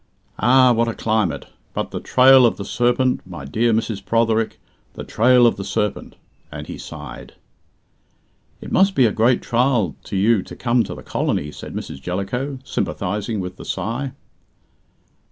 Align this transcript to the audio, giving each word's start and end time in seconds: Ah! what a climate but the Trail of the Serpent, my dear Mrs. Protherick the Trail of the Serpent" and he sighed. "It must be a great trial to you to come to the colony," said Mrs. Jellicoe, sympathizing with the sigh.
Ah! 0.39 0.73
what 0.73 0.87
a 0.87 0.95
climate 0.95 1.45
but 1.75 1.91
the 1.91 1.99
Trail 1.99 2.43
of 2.43 2.57
the 2.57 2.65
Serpent, 2.65 3.21
my 3.23 3.45
dear 3.45 3.71
Mrs. 3.71 4.03
Protherick 4.03 4.57
the 4.95 5.03
Trail 5.03 5.45
of 5.45 5.57
the 5.57 5.63
Serpent" 5.63 6.15
and 6.51 6.65
he 6.65 6.75
sighed. 6.79 7.35
"It 8.61 8.71
must 8.71 8.95
be 8.95 9.05
a 9.05 9.11
great 9.11 9.43
trial 9.43 9.95
to 10.05 10.17
you 10.17 10.41
to 10.41 10.55
come 10.55 10.83
to 10.85 10.95
the 10.95 11.03
colony," 11.03 11.51
said 11.51 11.75
Mrs. 11.75 12.01
Jellicoe, 12.01 12.57
sympathizing 12.63 13.41
with 13.41 13.57
the 13.57 13.63
sigh. 13.65 14.13